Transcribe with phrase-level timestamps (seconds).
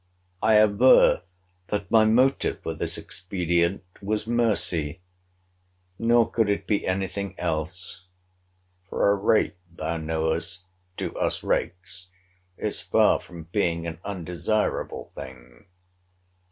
[0.41, 1.25] I aver,
[1.67, 4.99] that my motive for this expedient was mercy;
[5.99, 8.07] nor could it be any thing else.
[8.89, 10.61] For a rape, thou knowest,
[10.97, 12.07] to us rakes,
[12.57, 15.67] is far from being an undesirable thing.